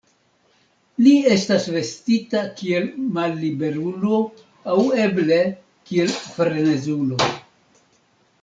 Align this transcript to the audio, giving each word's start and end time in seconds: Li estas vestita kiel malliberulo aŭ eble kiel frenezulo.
Li 1.07 1.11
estas 1.33 1.67
vestita 1.75 2.41
kiel 2.61 2.87
malliberulo 3.17 4.17
aŭ 4.77 4.79
eble 5.05 5.41
kiel 5.91 6.17
frenezulo. 6.19 7.33